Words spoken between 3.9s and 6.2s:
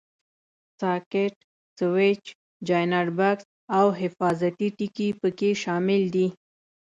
حفاظتي ټکي پکې شامل